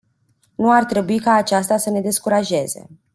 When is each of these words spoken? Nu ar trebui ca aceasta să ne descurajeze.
Nu 0.55 0.71
ar 0.71 0.85
trebui 0.85 1.19
ca 1.19 1.31
aceasta 1.33 1.77
să 1.77 1.89
ne 1.89 2.01
descurajeze. 2.01 2.87